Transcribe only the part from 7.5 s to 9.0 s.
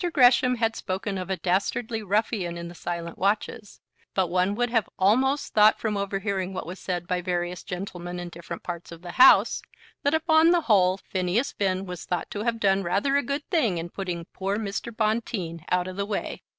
gentlemen in different parts